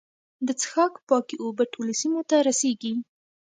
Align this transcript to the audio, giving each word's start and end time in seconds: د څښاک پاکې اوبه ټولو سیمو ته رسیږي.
د 0.45 0.47
څښاک 0.61 0.93
پاکې 1.07 1.35
اوبه 1.43 1.63
ټولو 1.73 1.93
سیمو 2.01 2.21
ته 2.29 2.35
رسیږي. 2.47 2.93